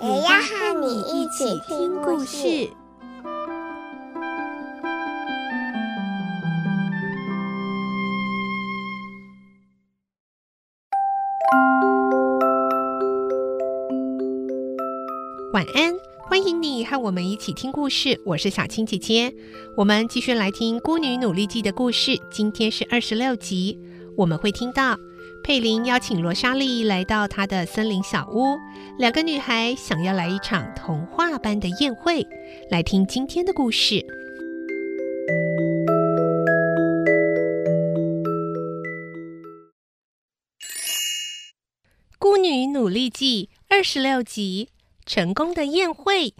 [0.00, 2.70] 也要和你一起听故事。
[15.52, 15.92] 晚安，
[16.28, 18.20] 欢迎你和我们一起听故事。
[18.24, 19.34] 我是小青姐姐，
[19.76, 22.16] 我们继续来听《孤女努力记》的故事。
[22.30, 23.76] 今天是二十六集，
[24.16, 24.96] 我们会听到
[25.42, 28.58] 佩林邀请罗莎莉来到她的森林小屋，
[28.98, 32.26] 两个女孩想要来一场童话般的宴会。
[32.70, 33.94] 来听今天的故事，
[42.18, 44.68] 《孤女努力记》二十六集。
[45.08, 46.34] 成功的宴会。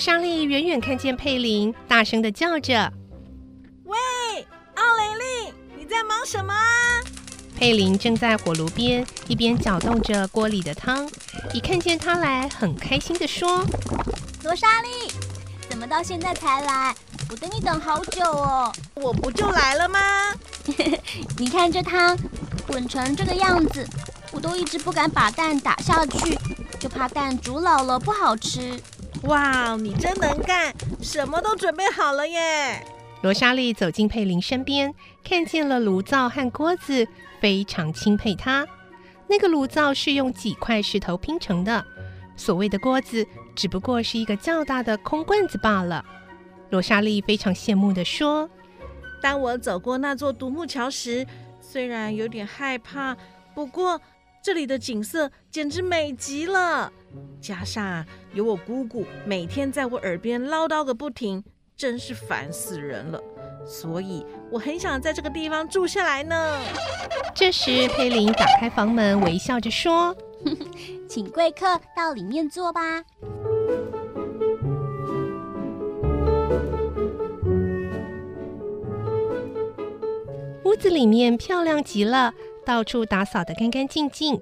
[0.00, 2.90] 莎莉远远看见佩林，大声的叫着
[3.84, 3.98] ：“喂，
[4.74, 6.54] 奥蕾丽，你在忙什么？”
[7.54, 11.06] 佩林正在火炉边一边搅动着锅里的汤，
[11.52, 13.62] 一看见他来，很开心的说
[14.42, 14.88] ：“罗莎莉，
[15.68, 16.94] 怎么到现在才来？”
[17.30, 20.00] 我等你等好久哦，我不就来了吗？
[21.36, 22.16] 你看这汤
[22.66, 23.86] 滚成这个样子，
[24.32, 26.38] 我都一直不敢把蛋打下去，
[26.78, 28.80] 就怕蛋煮老了不好吃。
[29.24, 32.82] 哇，你真能干，什么都准备好了耶！
[33.22, 37.06] 罗莎莉走进佩林身边，看见了炉灶和锅子，
[37.38, 38.66] 非常钦佩她。
[39.28, 41.84] 那个炉灶是用几块石头拼成的，
[42.34, 46.02] 所谓的锅子只不过是一个较大的空罐子罢了。
[46.70, 48.48] 罗莎莉非常羡慕地说
[49.20, 51.26] ：“当我走过那座独木桥时，
[51.60, 53.14] 虽然有点害怕，
[53.54, 54.00] 不过
[54.42, 56.90] 这里的景色简直美极了。
[57.40, 58.04] 加上
[58.34, 61.42] 有我姑姑每天在我耳边唠叨个不停，
[61.76, 63.20] 真是烦死人了。
[63.66, 66.58] 所以我很想在这个地方住下来呢。”
[67.34, 70.16] 这时，佩林打开房门，微笑着说
[71.08, 73.02] ：“请贵客到里面坐吧。”
[80.64, 82.32] 屋子里面漂亮极了，
[82.64, 84.40] 到处打扫得干干净净，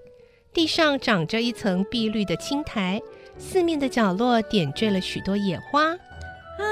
[0.59, 3.01] 地上长着一层碧绿的青苔，
[3.39, 5.91] 四面的角落点缀了许多野花。
[5.91, 6.67] 啊，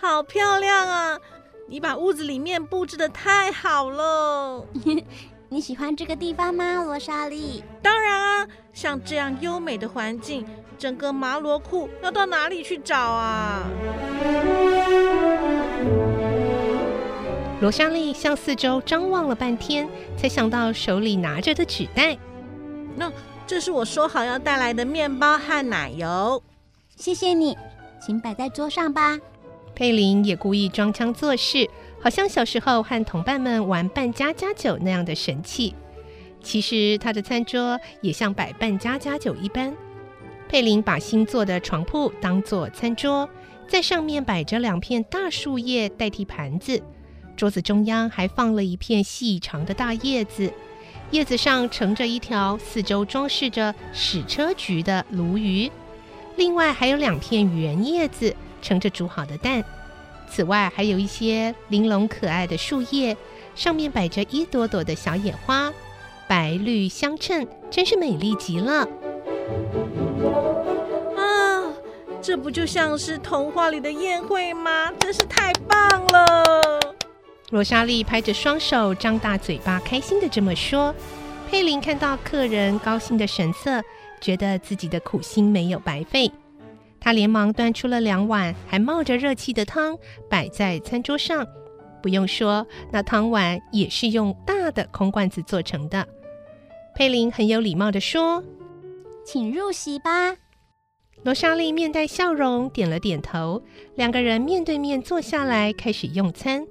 [0.00, 1.16] 好漂亮啊！
[1.68, 4.66] 你把屋子里面布置的太好了。
[5.48, 7.62] 你喜欢这个地方吗，罗莎莉？
[7.80, 10.44] 当然啊，像这样优美的环境，
[10.76, 13.68] 整个麻罗库要到哪里去找啊？
[17.60, 22.18] 罗莎莉向四周张望了半天，才想到手里拿着的纸袋。
[22.96, 23.08] 那
[23.48, 26.42] 这是我说好要带来的面包和奶油。
[26.96, 27.56] 谢谢你，
[27.98, 29.18] 请摆在桌上吧。
[29.74, 31.66] 佩林也故意装腔作势，
[31.98, 35.74] 好像小时候和同伴们玩扮家家酒那样的神气。
[36.42, 39.74] 其实他的餐桌也像摆扮家家酒一般。
[40.46, 43.26] 佩林把新做的床铺当做餐桌，
[43.66, 46.82] 在上面摆着两片大树叶代替盘子。
[47.34, 50.52] 桌子中央还放了一片细长的大叶子，
[51.10, 55.70] 叶子上盛着一条四周装饰着矢车菊的鲈鱼，
[56.36, 59.64] 另外还有两片圆叶子盛着煮好的蛋。
[60.30, 63.16] 此外还有一些玲珑可爱的树叶，
[63.54, 65.72] 上面摆着一朵朵的小野花，
[66.28, 68.86] 白绿相衬，真是美丽极了。
[71.16, 71.72] 啊，
[72.20, 74.92] 这不就像是童话里的宴会吗？
[75.00, 76.87] 真是太棒了！
[77.50, 80.94] 罗莎莉拍着双手，张大嘴巴，开心地这么说。
[81.50, 83.82] 佩林看到客人高兴的神色，
[84.20, 86.30] 觉得自己的苦心没有白费。
[87.00, 89.96] 他连忙端出了两碗还冒着热气的汤，
[90.28, 91.46] 摆在餐桌上。
[92.02, 96.06] 不用说，那汤碗也是用大的空罐子做成的。
[96.94, 98.44] 佩林很有礼貌地说
[99.24, 100.36] ：“请入席吧。”
[101.24, 103.62] 罗莎莉面带笑容，点了点头。
[103.94, 106.66] 两个人面对面坐下来，开始用餐。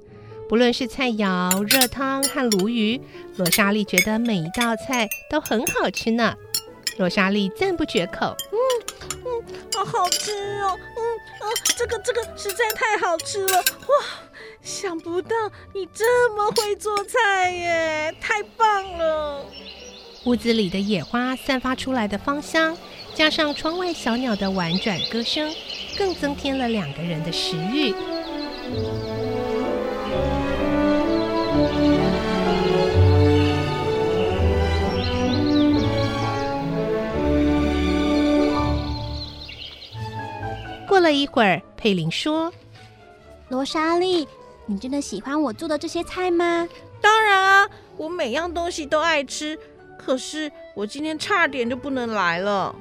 [0.50, 3.02] 不论是菜肴、热汤和鲈鱼，
[3.36, 6.36] 罗莎莉觉得每一道菜都很好吃呢。
[6.98, 8.58] 罗莎莉赞不绝口：“嗯
[9.26, 9.44] 嗯，
[9.76, 11.02] 好好吃哦，嗯
[11.42, 14.06] 嗯，这个这个实在太好吃了，哇！
[14.62, 15.36] 想不到
[15.74, 19.46] 你这么会做菜耶，太棒了！
[20.24, 22.76] 屋子里的野花散发出来的芳香，
[23.14, 25.54] 加上窗外小鸟的婉转歌声，
[25.98, 27.94] 更增添了两个人的食欲。
[40.88, 42.52] 过了一会儿，佩林说
[43.50, 44.28] ：“罗莎莉，
[44.66, 46.68] 你真的喜欢我做的这些菜吗
[47.00, 49.58] ？”“当然啊，我每样东西都爱吃。
[49.98, 52.76] 可是我今天差点就不能来了。”“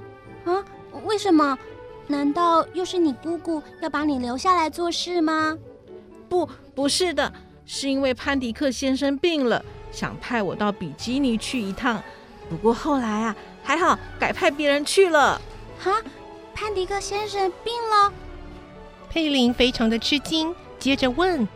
[0.46, 0.64] 啊？
[1.04, 1.58] 为什么？
[2.06, 5.58] 难道又是你姑姑要把你留下来做事吗
[6.28, 7.30] ？”“不，不是的，
[7.66, 12.02] 是因为潘迪克先生病了，想派我到比基尼去一趟。
[12.48, 15.40] 不过后来啊，还好改派别人去了。
[15.78, 16.00] ”“哈？”
[16.54, 18.12] 潘迪克先生病了，
[19.10, 21.46] 佩林非常的吃惊，接着问：“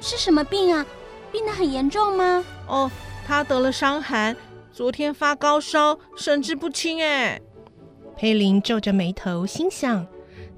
[0.00, 0.86] 是什么病啊？
[1.30, 2.90] 病得很严重吗？”“哦，
[3.26, 4.34] 他得了伤寒，
[4.72, 7.40] 昨天发高烧，神志不清。”哎，
[8.16, 10.06] 佩林皱着眉头，心想：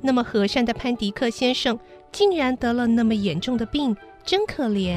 [0.03, 1.81] 那么和善的潘迪克先生，
[2.13, 4.97] 竟然得了那么严重的病，真可怜。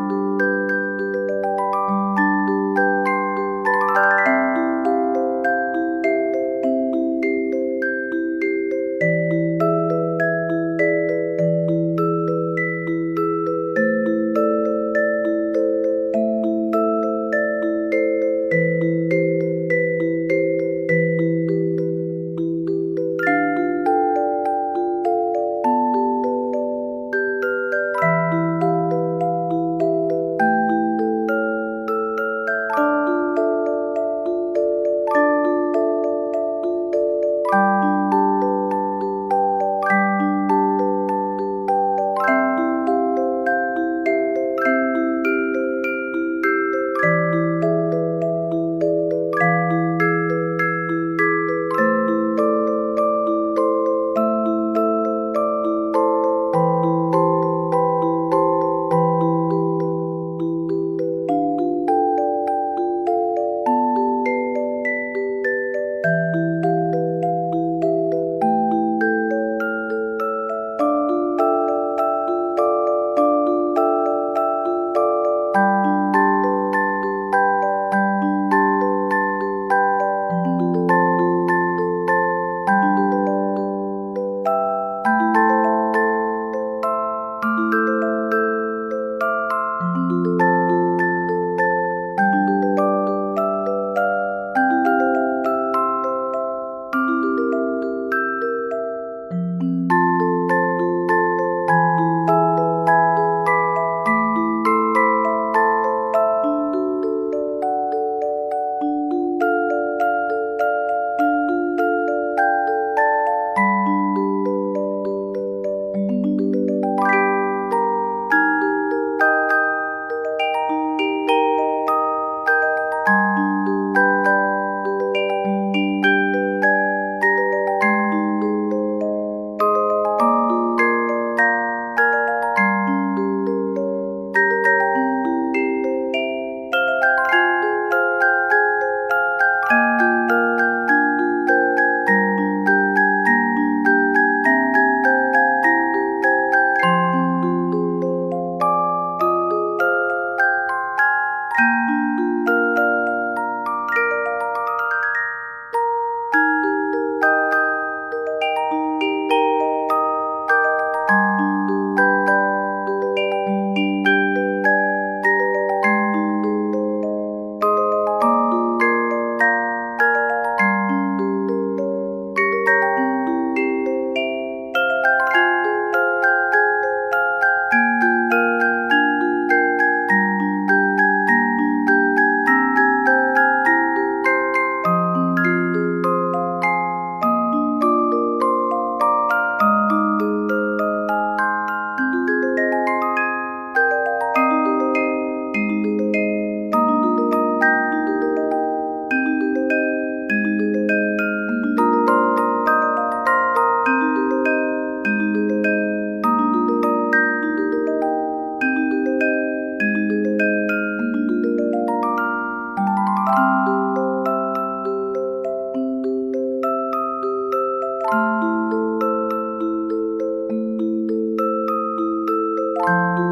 [222.81, 223.30] Música